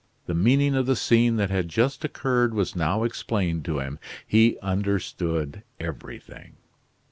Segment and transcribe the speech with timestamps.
[0.25, 3.99] The meaning of the scene that had just occurred was now explained to him.
[4.25, 6.53] He understood everything.